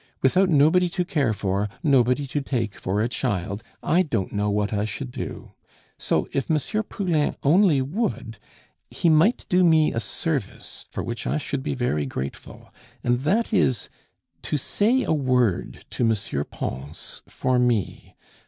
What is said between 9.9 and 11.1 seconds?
a service for